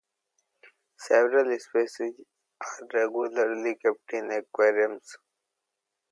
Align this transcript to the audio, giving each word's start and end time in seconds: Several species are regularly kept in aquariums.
Several 0.97 1.55
species 1.59 2.13
are 2.59 2.87
regularly 2.91 3.75
kept 3.75 4.11
in 4.13 4.31
aquariums. 4.31 5.15